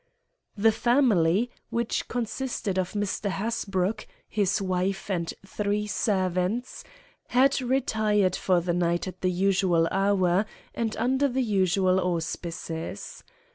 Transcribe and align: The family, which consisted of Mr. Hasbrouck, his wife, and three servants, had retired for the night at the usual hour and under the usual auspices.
The 0.57 0.71
family, 0.71 1.51
which 1.69 2.07
consisted 2.07 2.79
of 2.79 2.93
Mr. 2.93 3.29
Hasbrouck, 3.29 4.07
his 4.27 4.59
wife, 4.59 5.11
and 5.11 5.31
three 5.45 5.85
servants, 5.85 6.83
had 7.27 7.61
retired 7.61 8.35
for 8.35 8.61
the 8.61 8.73
night 8.73 9.07
at 9.07 9.21
the 9.21 9.29
usual 9.29 9.87
hour 9.91 10.47
and 10.73 10.97
under 10.97 11.27
the 11.27 11.43
usual 11.43 11.99
auspices. 11.99 13.23